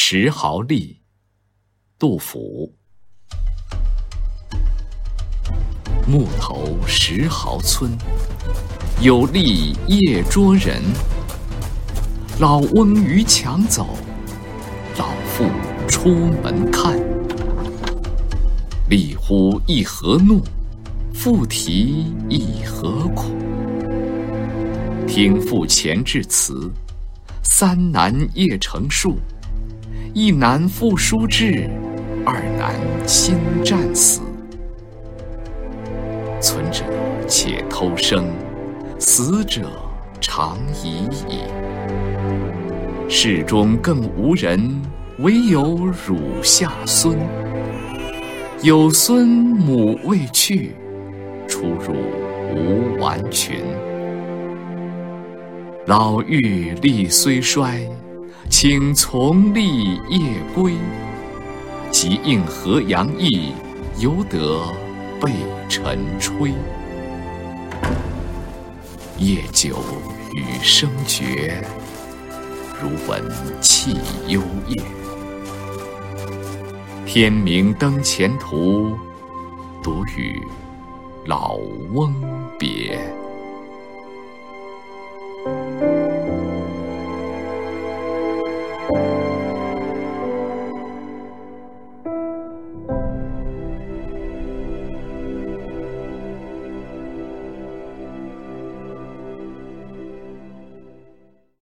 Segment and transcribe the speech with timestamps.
[0.00, 0.94] 石壕吏，
[1.98, 2.72] 杜甫。
[6.06, 7.90] 木头石壕村，
[9.02, 10.80] 有吏夜捉人。
[12.38, 13.98] 老翁逾墙走，
[14.96, 15.44] 老妇
[15.88, 16.96] 出门看。
[18.88, 20.40] 吏呼一何怒，
[21.12, 23.36] 妇啼一何苦。
[25.08, 26.70] 听妇前致词，
[27.42, 29.18] 三男夜成数。
[30.20, 31.70] 一男负书至，
[32.26, 32.74] 二男
[33.06, 34.20] 亲战死。
[36.40, 36.82] 存者
[37.28, 38.24] 且偷生，
[38.98, 39.70] 死者
[40.20, 41.42] 长已矣。
[43.08, 44.82] 世中更无人，
[45.20, 47.16] 惟有乳下孙。
[48.60, 50.72] 有孙母未去，
[51.46, 51.94] 出入
[52.56, 53.60] 无完裙。
[55.86, 57.88] 老妪力虽衰，
[58.48, 60.74] 请从吏夜归。
[61.90, 63.52] 即应河阳役，
[63.98, 64.62] 犹得。
[65.20, 65.32] 被
[65.68, 66.52] 晨吹，
[69.16, 69.82] 夜久
[70.32, 71.60] 雨声绝，
[72.80, 73.20] 如闻
[73.60, 73.96] 泣
[74.28, 74.84] 幽咽。
[77.04, 78.96] 天明登前途，
[79.82, 80.40] 独与
[81.24, 81.56] 老
[81.92, 82.14] 翁
[82.56, 82.96] 别。